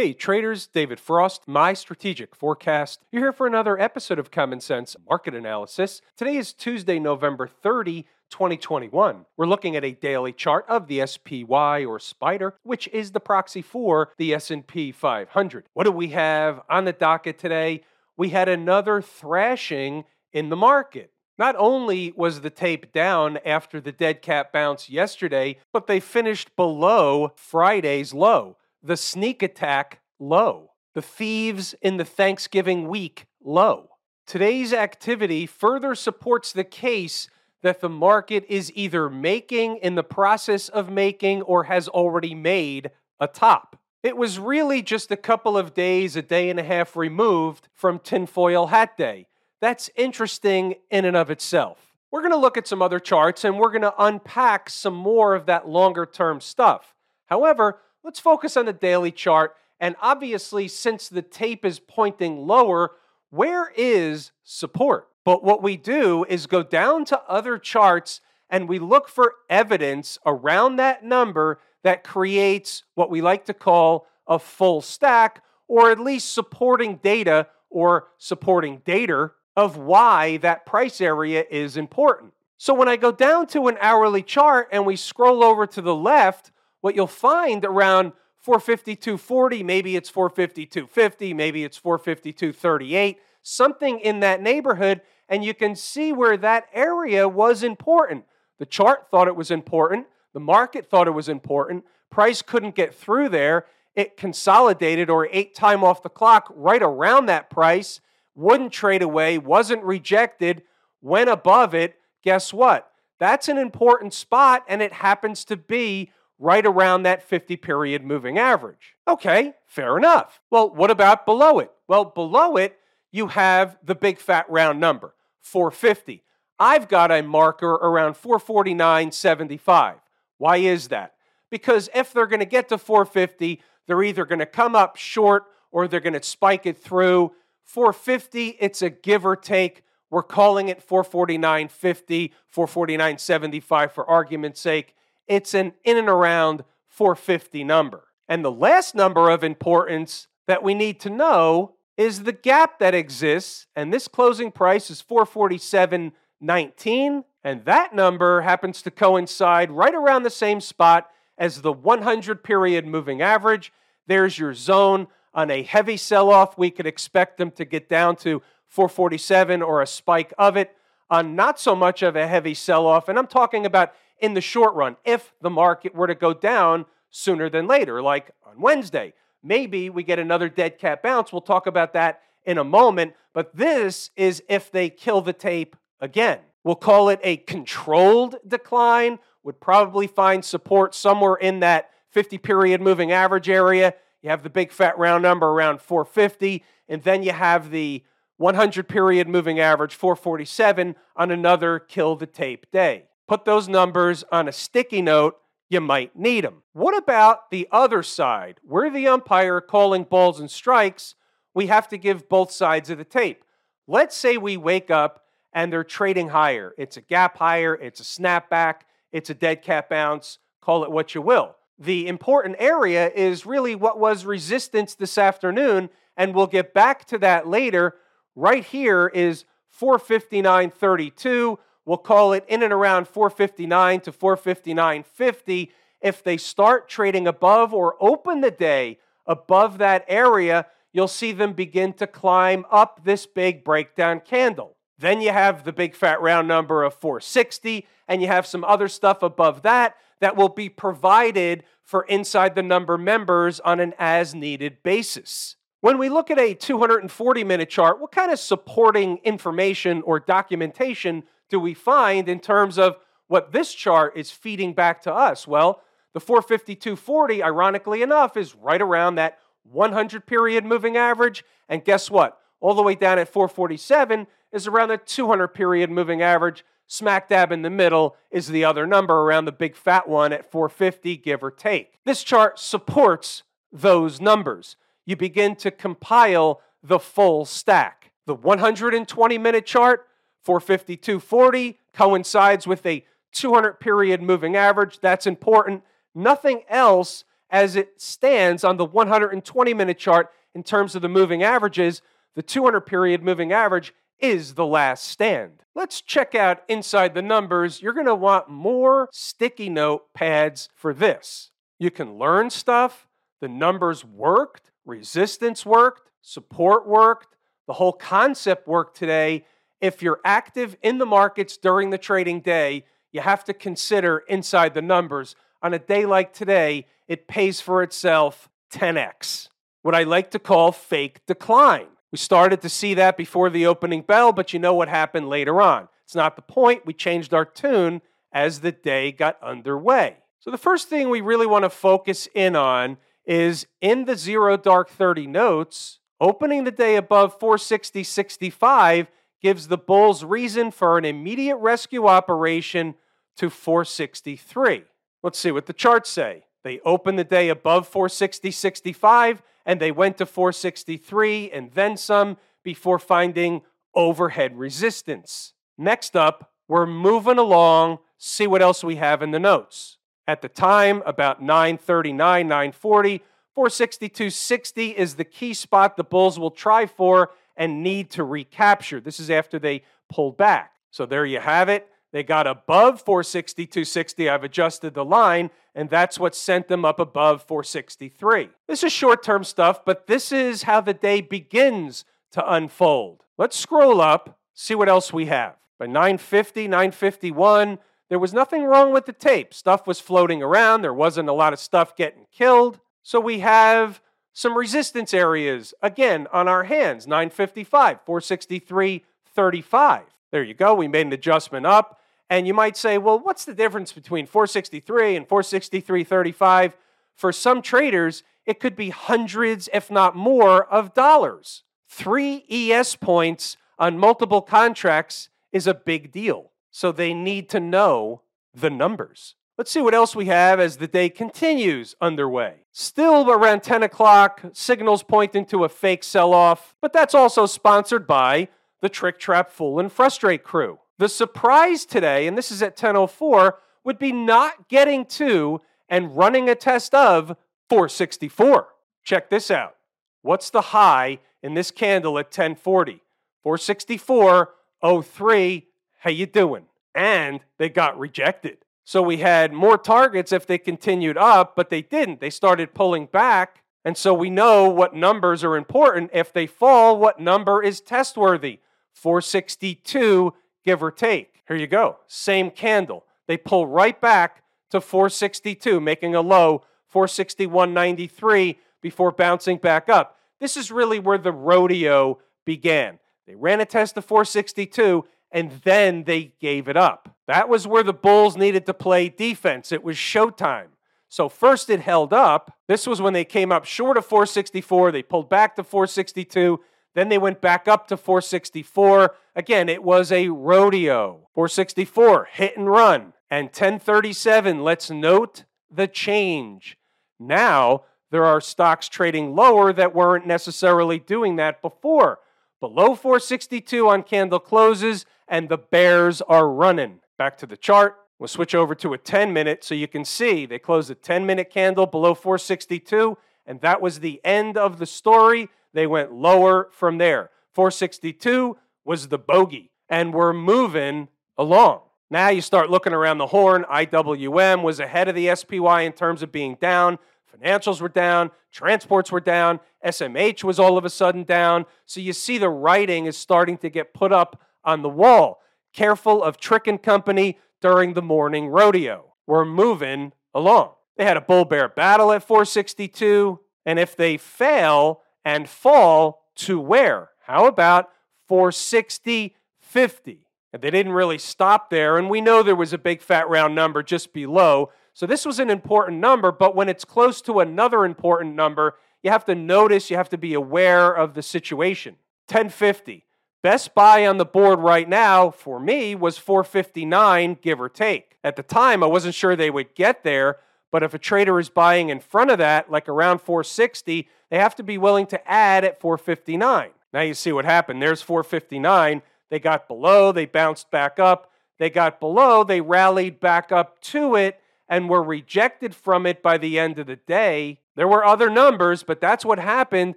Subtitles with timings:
[0.00, 3.02] Hey traders, David Frost, my strategic forecast.
[3.12, 6.00] You're here for another episode of Common Sense Market Analysis.
[6.16, 9.26] Today is Tuesday, November 30, 2021.
[9.36, 13.60] We're looking at a daily chart of the SPY or SPDR, which is the proxy
[13.60, 15.66] for the S&P 500.
[15.74, 17.82] What do we have on the docket today?
[18.16, 21.12] We had another thrashing in the market.
[21.36, 26.56] Not only was the tape down after the dead cat bounce yesterday, but they finished
[26.56, 33.88] below Friday's low the sneak attack low, the thieves in the Thanksgiving week low.
[34.26, 37.28] Today's activity further supports the case
[37.62, 42.90] that the market is either making, in the process of making, or has already made
[43.18, 43.76] a top.
[44.02, 47.98] It was really just a couple of days, a day and a half removed from
[47.98, 49.26] tinfoil hat day.
[49.60, 51.94] That's interesting in and of itself.
[52.10, 55.34] We're going to look at some other charts and we're going to unpack some more
[55.34, 56.94] of that longer term stuff.
[57.26, 59.56] However, let's focus on the daily chart.
[59.78, 62.92] And obviously, since the tape is pointing lower,
[63.30, 65.08] where is support?
[65.24, 70.18] But what we do is go down to other charts and we look for evidence
[70.26, 75.98] around that number that creates what we like to call a full stack, or at
[75.98, 82.32] least supporting data or supporting data of why that price area is important.
[82.58, 85.94] So when I go down to an hourly chart and we scroll over to the
[85.94, 86.50] left,
[86.80, 88.12] what you'll find around
[88.46, 96.12] 452.40, maybe it's 452.50, maybe it's 452.38, something in that neighborhood, and you can see
[96.12, 98.24] where that area was important.
[98.58, 102.94] The chart thought it was important, the market thought it was important, price couldn't get
[102.94, 103.66] through there.
[103.94, 108.00] It consolidated or ate time off the clock right around that price,
[108.34, 110.62] wouldn't trade away, wasn't rejected,
[111.02, 111.96] went above it.
[112.22, 112.90] Guess what?
[113.18, 118.38] That's an important spot, and it happens to be right around that 50 period moving
[118.38, 118.96] average.
[119.06, 120.40] Okay, fair enough.
[120.50, 121.70] Well, what about below it?
[121.86, 122.78] Well, below it,
[123.12, 126.24] you have the big fat round number, 450.
[126.58, 129.96] I've got a marker around 449.75.
[130.38, 131.14] Why is that?
[131.50, 135.44] Because if they're going to get to 450, they're either going to come up short
[135.70, 137.32] or they're going to spike it through.
[137.64, 139.84] 450, it's a give or take.
[140.10, 144.94] We're calling it 449.50, 449.75 for argument's sake
[145.30, 148.08] it's an in and around 450 number.
[148.28, 152.94] And the last number of importance that we need to know is the gap that
[152.94, 160.24] exists, and this closing price is 447.19, and that number happens to coincide right around
[160.24, 161.08] the same spot
[161.38, 163.72] as the 100 period moving average.
[164.06, 165.06] There's your zone.
[165.32, 169.80] On a heavy sell off, we could expect them to get down to 447 or
[169.80, 170.74] a spike of it.
[171.08, 174.40] On not so much of a heavy sell off, and I'm talking about in the
[174.40, 179.12] short run if the market were to go down sooner than later, like on Wednesday.
[179.42, 181.32] Maybe we get another dead cat bounce.
[181.32, 183.14] We'll talk about that in a moment.
[183.32, 186.40] But this is if they kill the tape again.
[186.62, 192.82] We'll call it a controlled decline, would probably find support somewhere in that 50 period
[192.82, 193.94] moving average area.
[194.20, 198.04] You have the big fat round number around 450, and then you have the
[198.36, 204.48] 100 period moving average 447 on another kill the tape day put those numbers on
[204.48, 205.38] a sticky note.
[205.68, 206.64] You might need them.
[206.72, 208.58] What about the other side?
[208.64, 211.14] We're the umpire calling balls and strikes.
[211.54, 213.44] We have to give both sides of the tape.
[213.86, 216.74] Let's say we wake up and they're trading higher.
[216.76, 218.80] It's a gap higher, it's a snapback,
[219.12, 221.54] it's a dead cat bounce, call it what you will.
[221.78, 227.18] The important area is really what was resistance this afternoon, and we'll get back to
[227.18, 227.94] that later.
[228.34, 229.44] Right here is
[229.80, 231.58] 459.32.
[231.90, 235.70] We'll call it in and around 459 to 459.50.
[236.00, 241.52] If they start trading above or open the day above that area, you'll see them
[241.52, 244.76] begin to climb up this big breakdown candle.
[245.00, 248.86] Then you have the big fat round number of 460, and you have some other
[248.86, 254.32] stuff above that that will be provided for inside the number members on an as
[254.32, 255.56] needed basis.
[255.80, 261.24] When we look at a 240 minute chart, what kind of supporting information or documentation
[261.50, 265.46] do we find in terms of what this chart is feeding back to us?
[265.46, 265.82] Well,
[266.12, 271.44] the 452.40, ironically enough, is right around that 100 period moving average.
[271.68, 272.38] And guess what?
[272.60, 276.64] All the way down at 447 is around the 200 period moving average.
[276.86, 280.50] Smack dab in the middle is the other number around the big fat one at
[280.50, 282.00] 450, give or take.
[282.04, 284.76] This chart supports those numbers.
[285.06, 288.10] You begin to compile the full stack.
[288.26, 290.06] The 120 minute chart
[290.46, 295.00] 452.40 coincides with a 200 period moving average.
[295.00, 295.82] That's important.
[296.14, 301.42] Nothing else as it stands on the 120 minute chart in terms of the moving
[301.42, 302.02] averages,
[302.34, 305.62] the 200 period moving average is the last stand.
[305.74, 307.80] Let's check out inside the numbers.
[307.80, 311.50] You're going to want more sticky note pads for this.
[311.78, 313.08] You can learn stuff.
[313.40, 319.46] The numbers worked, resistance worked, support worked, the whole concept worked today.
[319.80, 324.74] If you're active in the markets during the trading day, you have to consider inside
[324.74, 325.34] the numbers.
[325.62, 329.48] On a day like today, it pays for itself 10x,
[329.82, 331.86] what I like to call fake decline.
[332.12, 335.60] We started to see that before the opening bell, but you know what happened later
[335.60, 335.88] on.
[336.04, 336.86] It's not the point.
[336.86, 340.16] We changed our tune as the day got underway.
[340.40, 342.96] So, the first thing we really want to focus in on
[343.26, 349.06] is in the zero dark 30 notes, opening the day above 460.65
[349.40, 352.94] gives the Bulls reason for an immediate rescue operation
[353.36, 354.84] to 463.
[355.22, 356.44] Let's see what the charts say.
[356.62, 362.98] They opened the day above 460.65 and they went to 463 and then some before
[362.98, 363.62] finding
[363.94, 365.54] overhead resistance.
[365.78, 369.96] Next up, we're moving along, see what else we have in the notes.
[370.26, 373.22] At the time, about 939, 940,
[373.56, 379.00] 462.60 is the key spot the Bulls will try for and need to recapture.
[379.00, 380.72] This is after they pulled back.
[380.90, 381.86] So there you have it.
[382.10, 384.28] They got above 460, 260.
[384.30, 388.48] I've adjusted the line, and that's what sent them up above 463.
[388.66, 393.24] This is short term stuff, but this is how the day begins to unfold.
[393.36, 395.54] Let's scroll up, see what else we have.
[395.78, 397.78] By 950, 951,
[398.08, 399.52] there was nothing wrong with the tape.
[399.52, 402.80] Stuff was floating around, there wasn't a lot of stuff getting killed.
[403.02, 404.00] So we have
[404.32, 409.04] some resistance areas again on our hands 955, 463,
[409.34, 410.02] 35.
[410.30, 410.74] There you go.
[410.74, 411.98] We made an adjustment up.
[412.28, 416.74] And you might say, well, what's the difference between 463 and 463.35?
[417.16, 421.64] For some traders, it could be hundreds, if not more, of dollars.
[421.88, 426.52] Three ES points on multiple contracts is a big deal.
[426.70, 428.22] So they need to know
[428.54, 429.34] the numbers.
[429.60, 432.64] Let's see what else we have as the day continues underway.
[432.72, 438.06] Still around 10 o'clock, signals pointing to a fake sell off, but that's also sponsored
[438.06, 438.48] by
[438.80, 440.78] the Trick Trap Fool and Frustrate crew.
[440.96, 445.60] The surprise today, and this is at 10:04, would be not getting to
[445.90, 447.36] and running a test of
[447.68, 448.68] 464.
[449.04, 449.76] Check this out.
[450.22, 453.02] What's the high in this candle at 1040?
[453.44, 455.66] 464.03.
[455.98, 456.64] How you doing?
[456.94, 458.64] And they got rejected.
[458.84, 462.20] So we had more targets if they continued up, but they didn't.
[462.20, 463.62] They started pulling back.
[463.84, 466.10] And so we know what numbers are important.
[466.12, 468.60] If they fall, what number is test worthy?
[468.92, 470.34] 462
[470.64, 471.42] give or take.
[471.46, 471.98] Here you go.
[472.06, 473.04] Same candle.
[473.26, 480.16] They pull right back to 462, making a low 461.93 before bouncing back up.
[480.40, 482.98] This is really where the rodeo began.
[483.26, 487.16] They ran a test of 462 and then they gave it up.
[487.26, 489.72] That was where the Bulls needed to play defense.
[489.72, 490.68] It was showtime.
[491.08, 492.56] So first it held up.
[492.68, 494.92] This was when they came up short of 464.
[494.92, 496.60] They pulled back to 462.
[496.94, 499.14] Then they went back up to 464.
[499.36, 501.28] Again, it was a rodeo.
[501.34, 503.12] 464, hit and run.
[503.30, 506.76] And 1037, let's note the change.
[507.18, 512.18] Now, there are stocks trading lower that weren't necessarily doing that before.
[512.60, 516.98] Below 462 on candle closes, and the bears are running.
[517.16, 517.96] Back to the chart.
[518.18, 521.24] We'll switch over to a 10 minute so you can see they closed a 10
[521.24, 525.48] minute candle below 462, and that was the end of the story.
[525.72, 527.30] They went lower from there.
[527.54, 531.08] 462 was the bogey, and we're moving
[531.38, 531.80] along.
[532.10, 533.64] Now you start looking around the horn.
[533.72, 536.98] IWM was ahead of the SPY in terms of being down.
[537.40, 541.64] Financials were down, transports were down, SMH was all of a sudden down.
[541.86, 545.40] So you see the writing is starting to get put up on the wall.
[545.72, 549.14] Careful of Trick and Company during the morning rodeo.
[549.26, 550.72] We're moving along.
[550.96, 556.58] They had a bull bear battle at 462, and if they fail, and fall to
[556.58, 557.10] where?
[557.20, 557.90] How about
[558.26, 560.26] 460, 50?
[560.52, 563.54] And they didn't really stop there, and we know there was a big fat round
[563.54, 564.70] number just below.
[564.94, 569.10] So this was an important number, but when it's close to another important number, you
[569.10, 571.94] have to notice, you have to be aware of the situation.
[572.26, 573.06] 1050.
[573.42, 578.16] Best buy on the board right now for me was 459, give or take.
[578.22, 580.36] At the time, I wasn't sure they would get there,
[580.70, 584.54] but if a trader is buying in front of that, like around 460, they have
[584.56, 586.70] to be willing to add at 459.
[586.92, 587.80] Now you see what happened.
[587.80, 589.00] There's 459.
[589.30, 591.30] They got below, they bounced back up.
[591.58, 596.36] They got below, they rallied back up to it, and were rejected from it by
[596.36, 597.60] the end of the day.
[597.74, 599.94] There were other numbers, but that's what happened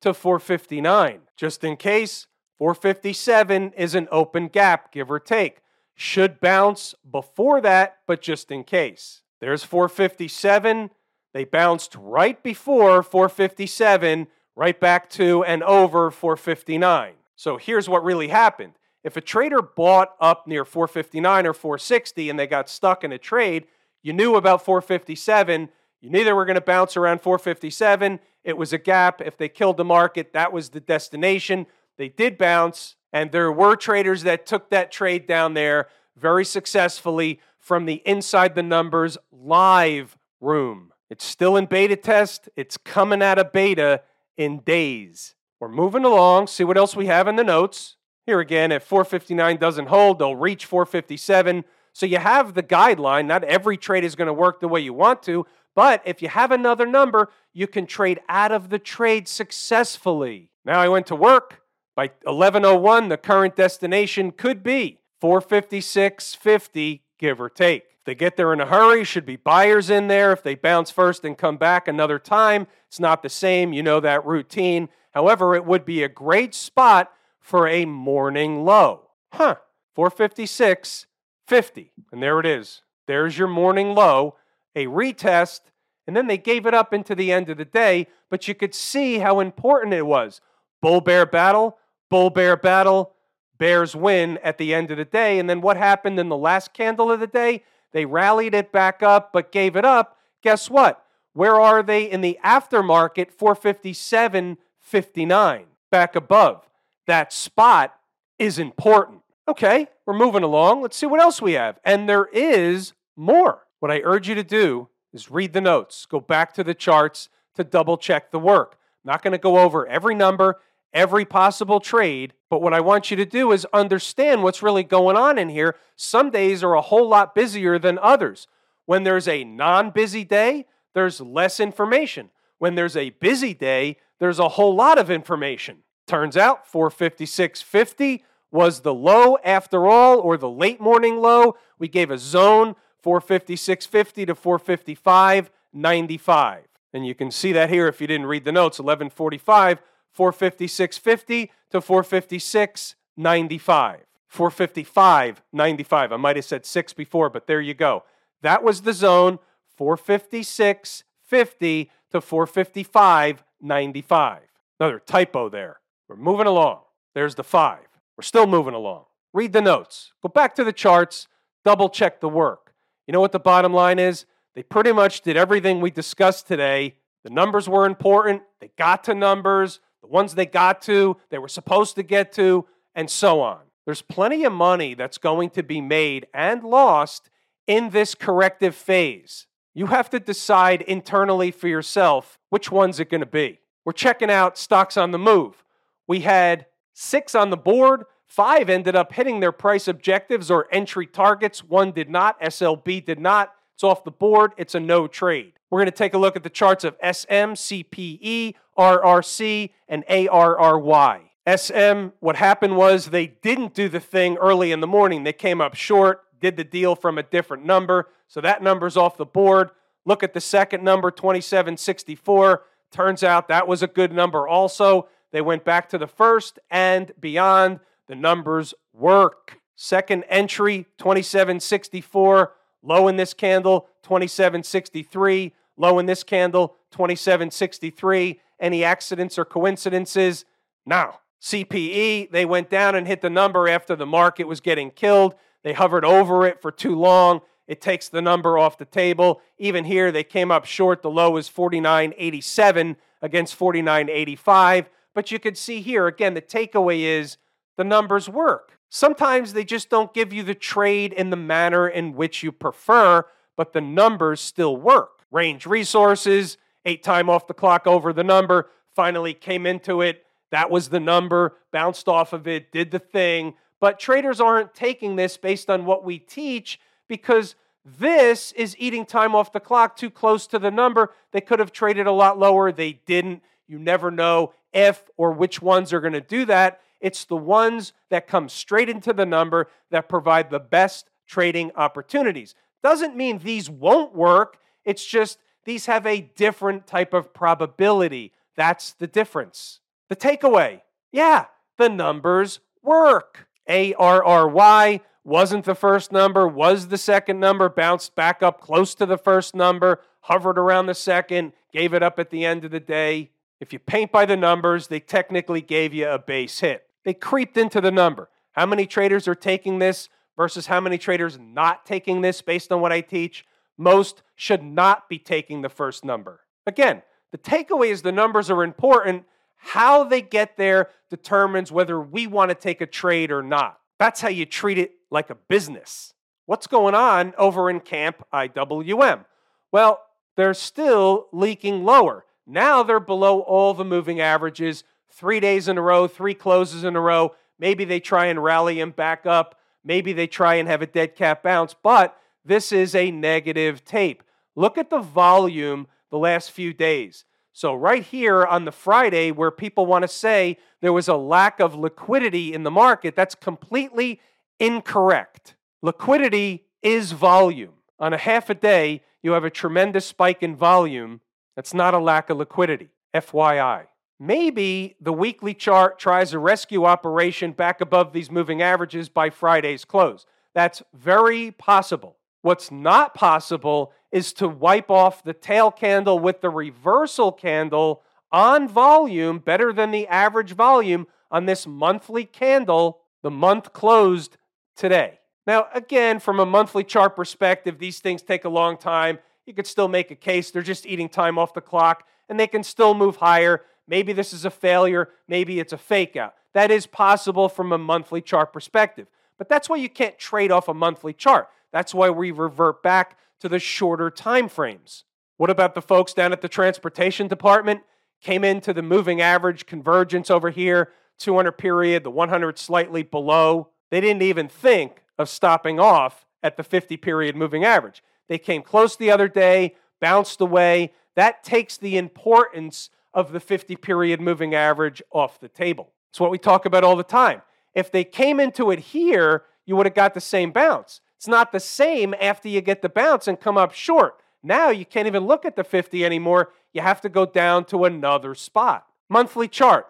[0.00, 1.20] to 459.
[1.36, 2.26] Just in case,
[2.60, 5.62] 457 is an open gap, give or take.
[5.94, 9.22] Should bounce before that, but just in case.
[9.40, 10.90] There's 457.
[11.32, 17.14] They bounced right before 457, right back to and over 459.
[17.34, 18.74] So here's what really happened.
[19.02, 23.16] If a trader bought up near 459 or 460 and they got stuck in a
[23.18, 23.68] trade,
[24.02, 25.70] you knew about 457.
[26.02, 28.20] You knew they were going to bounce around 457.
[28.44, 29.22] It was a gap.
[29.22, 31.66] If they killed the market, that was the destination.
[31.98, 37.40] They did bounce, and there were traders that took that trade down there very successfully
[37.58, 40.92] from the inside the numbers live room.
[41.10, 42.48] It's still in beta test.
[42.56, 44.02] It's coming out of beta
[44.36, 45.34] in days.
[45.58, 46.46] We're moving along.
[46.46, 47.96] See what else we have in the notes.
[48.26, 51.64] Here again, if 459 doesn't hold, they'll reach 457.
[51.92, 53.26] So you have the guideline.
[53.26, 56.28] Not every trade is going to work the way you want to, but if you
[56.28, 60.50] have another number, you can trade out of the trade successfully.
[60.64, 61.59] Now I went to work.
[62.00, 67.82] By 1101, the current destination could be 456.50, give or take.
[67.98, 70.32] If they get there in a hurry, should be buyers in there.
[70.32, 73.74] If they bounce first and come back another time, it's not the same.
[73.74, 74.88] You know that routine.
[75.10, 79.10] However, it would be a great spot for a morning low.
[79.34, 79.56] Huh,
[79.94, 81.04] 456.
[81.46, 81.92] 50.
[82.10, 82.80] And there it is.
[83.08, 84.36] There's your morning low,
[84.74, 85.60] a retest,
[86.06, 88.74] and then they gave it up into the end of the day, but you could
[88.74, 90.40] see how important it was.
[90.80, 91.76] Bull bear battle,
[92.10, 93.14] bull bear battle,
[93.56, 95.38] bears win at the end of the day.
[95.38, 97.62] And then what happened in the last candle of the day?
[97.92, 100.16] They rallied it back up, but gave it up.
[100.42, 101.04] Guess what?
[101.32, 103.32] Where are they in the aftermarket?
[103.32, 106.68] 457.59, back above.
[107.06, 107.94] That spot
[108.38, 109.20] is important.
[109.48, 110.82] Okay, we're moving along.
[110.82, 111.78] Let's see what else we have.
[111.84, 113.66] And there is more.
[113.80, 117.28] What I urge you to do is read the notes, go back to the charts
[117.54, 118.76] to double check the work.
[119.04, 120.60] I'm not going to go over every number,
[120.92, 125.16] every possible trade, but what I want you to do is understand what's really going
[125.16, 125.76] on in here.
[125.96, 128.46] Some days are a whole lot busier than others.
[128.86, 132.30] When there's a non busy day, there's less information.
[132.58, 135.78] When there's a busy day, there's a whole lot of information.
[136.06, 138.20] Turns out 456.50
[138.50, 141.54] was the low after all, or the late morning low.
[141.78, 146.62] We gave a zone 456.50 to 455.95.
[146.92, 149.80] And you can see that here if you didn't read the notes 1145,
[150.16, 154.00] 456.50 to 456.95.
[154.32, 156.12] 455.95.
[156.12, 158.04] I might have said 6 before, but there you go.
[158.42, 159.38] That was the zone
[159.78, 164.38] 456.50 to 455.95.
[164.78, 165.80] Another typo there.
[166.08, 166.80] We're moving along.
[167.14, 167.78] There's the 5.
[168.16, 169.04] We're still moving along.
[169.32, 171.28] Read the notes, go back to the charts,
[171.64, 172.74] double check the work.
[173.06, 174.26] You know what the bottom line is?
[174.54, 176.96] They pretty much did everything we discussed today.
[177.22, 181.48] The numbers were important, they got to numbers, the ones they got to, they were
[181.48, 183.60] supposed to get to, and so on.
[183.84, 187.30] There's plenty of money that's going to be made and lost
[187.66, 189.46] in this corrective phase.
[189.74, 193.60] You have to decide internally for yourself which one's it going to be.
[193.84, 195.64] We're checking out stocks on the move.
[196.06, 196.66] We had
[197.02, 198.04] Six on the board.
[198.26, 201.64] Five ended up hitting their price objectives or entry targets.
[201.64, 202.38] One did not.
[202.42, 203.54] SLB did not.
[203.74, 204.52] It's off the board.
[204.58, 205.54] It's a no trade.
[205.70, 211.30] We're going to take a look at the charts of SM, CPE, RRC, and ARRY.
[211.48, 215.24] SM, what happened was they didn't do the thing early in the morning.
[215.24, 218.08] They came up short, did the deal from a different number.
[218.28, 219.70] So that number's off the board.
[220.04, 222.62] Look at the second number, 2764.
[222.90, 225.08] Turns out that was a good number also.
[225.32, 227.80] They went back to the first and beyond.
[228.08, 229.58] The numbers work.
[229.76, 232.52] Second entry, 2764.
[232.82, 235.54] Low in this candle, 2763.
[235.76, 238.40] Low in this candle, 2763.
[238.60, 240.44] Any accidents or coincidences?
[240.84, 241.14] No.
[241.40, 245.34] CPE, they went down and hit the number after the market was getting killed.
[245.62, 247.40] They hovered over it for too long.
[247.66, 249.40] It takes the number off the table.
[249.56, 251.02] Even here, they came up short.
[251.02, 254.86] The low is 49.87 against 49.85.
[255.14, 257.38] But you can see here, again, the takeaway is
[257.76, 258.78] the numbers work.
[258.88, 263.24] Sometimes they just don't give you the trade in the manner in which you prefer,
[263.56, 265.24] but the numbers still work.
[265.30, 270.24] Range resources, ate time off the clock over the number, finally came into it.
[270.50, 273.54] That was the number, bounced off of it, did the thing.
[273.80, 279.34] But traders aren't taking this based on what we teach because this is eating time
[279.34, 281.14] off the clock too close to the number.
[281.32, 282.72] They could have traded a lot lower.
[282.72, 283.42] They didn't.
[283.66, 286.80] You never know if or which ones are going to do that.
[287.00, 292.54] It's the ones that come straight into the number that provide the best trading opportunities.
[292.82, 294.58] Doesn't mean these won't work.
[294.84, 298.32] It's just these have a different type of probability.
[298.56, 299.80] That's the difference.
[300.08, 300.80] The takeaway
[301.12, 303.46] yeah, the numbers work.
[303.68, 309.18] ARRY wasn't the first number, was the second number, bounced back up close to the
[309.18, 313.30] first number, hovered around the second, gave it up at the end of the day.
[313.60, 316.84] If you paint by the numbers, they technically gave you a base hit.
[317.04, 318.28] They creeped into the number.
[318.52, 322.80] How many traders are taking this versus how many traders not taking this based on
[322.80, 323.44] what I teach?
[323.80, 326.40] Most should not be taking the first number.
[326.66, 327.00] Again,
[327.32, 329.24] the takeaway is the numbers are important.
[329.56, 333.80] How they get there determines whether we want to take a trade or not.
[333.98, 336.12] That's how you treat it like a business.
[336.44, 339.24] What's going on over in Camp IWM?
[339.72, 340.02] Well,
[340.36, 342.26] they're still leaking lower.
[342.46, 346.96] Now they're below all the moving averages, three days in a row, three closes in
[346.96, 347.34] a row.
[347.58, 349.58] Maybe they try and rally them back up.
[349.82, 354.22] Maybe they try and have a dead cat bounce, but this is a negative tape.
[354.56, 357.24] Look at the volume the last few days.
[357.52, 361.60] So, right here on the Friday, where people want to say there was a lack
[361.60, 364.20] of liquidity in the market, that's completely
[364.58, 365.56] incorrect.
[365.82, 367.74] Liquidity is volume.
[367.98, 371.20] On a half a day, you have a tremendous spike in volume.
[371.56, 372.88] That's not a lack of liquidity.
[373.14, 373.86] FYI.
[374.18, 379.84] Maybe the weekly chart tries a rescue operation back above these moving averages by Friday's
[379.84, 380.26] close.
[380.54, 382.16] That's very possible.
[382.42, 388.68] What's not possible is to wipe off the tail candle with the reversal candle on
[388.68, 393.00] volume better than the average volume on this monthly candle.
[393.22, 394.36] The month closed
[394.74, 395.18] today.
[395.46, 399.18] Now, again, from a monthly chart perspective, these things take a long time.
[399.46, 402.46] You could still make a case they're just eating time off the clock and they
[402.46, 403.62] can still move higher.
[403.86, 406.34] Maybe this is a failure, maybe it's a fake out.
[406.54, 409.08] That is possible from a monthly chart perspective.
[409.36, 411.48] But that's why you can't trade off a monthly chart.
[411.72, 415.04] That's why we revert back to the shorter time frames.
[415.36, 417.82] What about the folks down at the transportation department?
[418.22, 423.68] Came into the moving average convergence over here, 200 period, the 100 slightly below.
[423.90, 428.02] They didn't even think of stopping off at the 50 period moving average.
[428.28, 430.92] They came close the other day, bounced away.
[431.16, 435.92] That takes the importance of the 50 period moving average off the table.
[436.10, 437.42] It's what we talk about all the time.
[437.74, 441.00] If they came into it here, you would have got the same bounce.
[441.20, 444.14] It's not the same after you get the bounce and come up short.
[444.42, 446.48] Now you can't even look at the 50 anymore.
[446.72, 448.86] You have to go down to another spot.
[449.10, 449.86] Monthly chart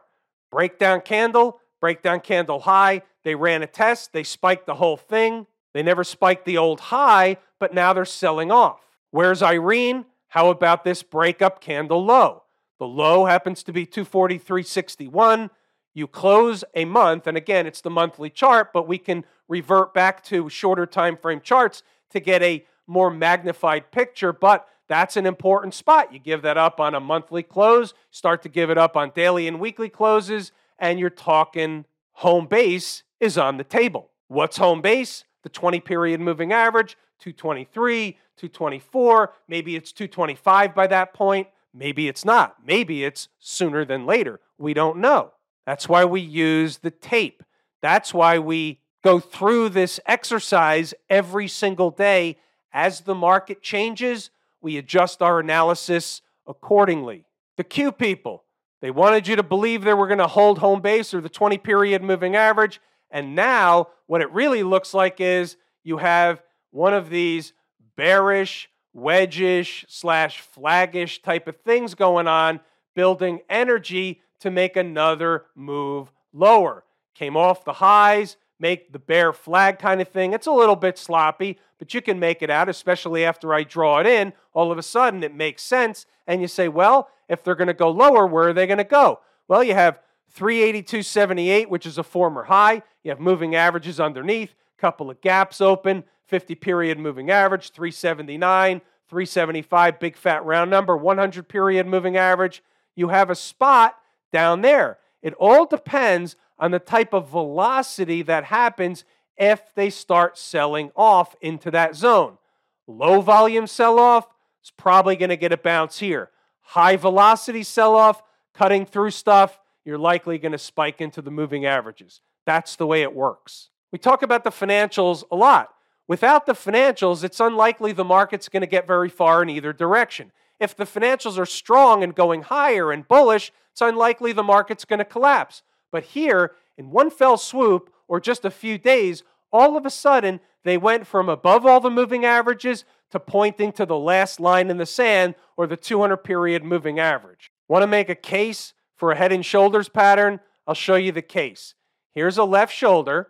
[0.50, 3.02] breakdown candle, breakdown candle high.
[3.22, 5.46] They ran a test, they spiked the whole thing.
[5.72, 8.80] They never spiked the old high, but now they're selling off.
[9.12, 10.06] Where's Irene?
[10.26, 12.42] How about this breakup candle low?
[12.80, 15.50] The low happens to be 243.61.
[15.92, 20.22] You close a month, and again, it's the monthly chart, but we can revert back
[20.24, 25.74] to shorter time frame charts to get a more magnified picture, but that's an important
[25.74, 26.12] spot.
[26.12, 29.46] You give that up on a monthly close, start to give it up on daily
[29.46, 34.10] and weekly closes, and you're talking home base is on the table.
[34.28, 35.24] What's home base?
[35.42, 42.24] The 20 period moving average, 223, 224, maybe it's 225 by that point, maybe it's
[42.24, 42.56] not.
[42.64, 44.40] Maybe it's sooner than later.
[44.58, 45.32] We don't know.
[45.66, 47.42] That's why we use the tape.
[47.82, 52.36] That's why we go through this exercise every single day.
[52.72, 57.24] As the market changes, we adjust our analysis accordingly.
[57.56, 58.44] The Q people,
[58.80, 61.58] they wanted you to believe they were going to hold home base or the 20
[61.58, 62.80] period moving average.
[63.10, 67.52] And now, what it really looks like is you have one of these
[67.96, 72.60] bearish, wedgish, slash flaggish type of things going on,
[72.94, 76.84] building energy to make another move lower.
[77.14, 80.32] Came off the highs, make the bear flag kind of thing.
[80.32, 84.00] It's a little bit sloppy, but you can make it out, especially after I draw
[84.00, 84.32] it in.
[84.52, 86.06] All of a sudden, it makes sense.
[86.26, 88.84] And you say, well, if they're going to go lower, where are they going to
[88.84, 89.20] go?
[89.48, 89.98] Well, you have
[90.36, 92.82] 382.78, which is a former high.
[93.02, 100.00] You have moving averages underneath, couple of gaps open, 50 period moving average, 379, 375,
[100.00, 102.62] big fat round number, 100 period moving average.
[102.94, 103.96] You have a spot
[104.32, 104.98] down there.
[105.22, 109.04] It all depends on the type of velocity that happens
[109.36, 112.38] if they start selling off into that zone.
[112.86, 114.26] Low volume sell off
[114.62, 116.30] is probably going to get a bounce here.
[116.60, 118.22] High velocity sell off,
[118.54, 122.20] cutting through stuff, you're likely going to spike into the moving averages.
[122.46, 123.70] That's the way it works.
[123.92, 125.70] We talk about the financials a lot.
[126.06, 130.32] Without the financials, it's unlikely the market's going to get very far in either direction.
[130.60, 134.98] If the financials are strong and going higher and bullish, it's unlikely the market's going
[134.98, 135.62] to collapse.
[135.90, 140.40] But here, in one fell swoop or just a few days, all of a sudden
[140.64, 144.76] they went from above all the moving averages to pointing to the last line in
[144.76, 147.50] the sand or the 200 period moving average.
[147.68, 150.40] Want to make a case for a head and shoulders pattern?
[150.66, 151.74] I'll show you the case.
[152.12, 153.28] Here's a left shoulder.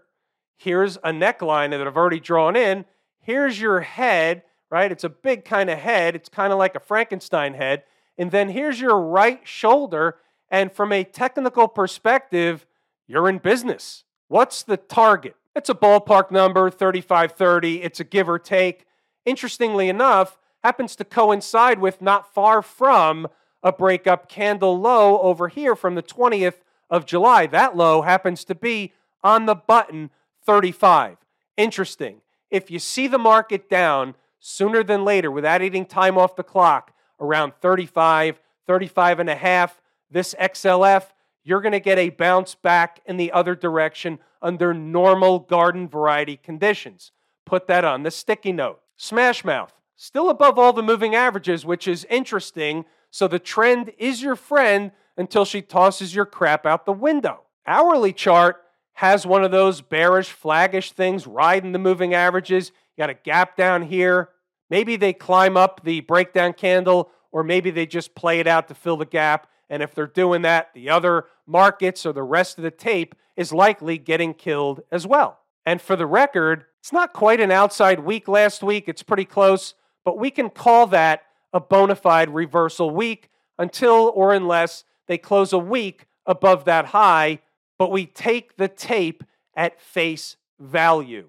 [0.57, 2.85] Here's a neckline that I've already drawn in.
[3.21, 4.93] Here's your head, right?
[4.93, 6.15] It's a big kind of head.
[6.15, 7.85] It's kind of like a Frankenstein head.
[8.17, 10.17] And then here's your right shoulder.
[10.51, 12.67] And from a technical perspective,
[13.07, 14.05] you're in business.
[14.29, 15.37] What's the target?
[15.57, 17.83] It's a ballpark number, 3530.
[17.83, 18.87] It's a give or take.
[19.27, 23.27] Interestingly enough, happens to coincide with not far from
[23.63, 27.47] a breakup candle low over here from the 20th of July.
[27.47, 30.11] That low happens to be on the button
[30.45, 31.19] 35.
[31.57, 32.21] Interesting.
[32.51, 36.93] If you see the market down sooner than later without eating time off the clock
[37.21, 41.05] around 35, 35 and a half, this XLF
[41.43, 46.37] you're going to get a bounce back in the other direction under normal garden variety
[46.37, 47.13] conditions.
[47.47, 48.81] Put that on the sticky note.
[48.97, 52.85] Smash Mouth, still above all the moving averages, which is interesting.
[53.11, 57.43] So the trend is your friend until she tosses your crap out the window.
[57.67, 58.63] Hourly chart
[58.95, 62.73] has one of those bearish, flaggish things riding the moving averages.
[63.01, 64.29] Got a gap down here.
[64.69, 68.75] Maybe they climb up the breakdown candle, or maybe they just play it out to
[68.75, 72.65] fill the gap and if they're doing that, the other markets or the rest of
[72.65, 75.39] the tape is likely getting killed as well.
[75.65, 79.75] And for the record, it's not quite an outside week last week, it's pretty close,
[80.05, 85.53] but we can call that a bona fide reversal week until or unless they close
[85.53, 87.39] a week above that high,
[87.79, 89.23] but we take the tape
[89.55, 91.29] at face value.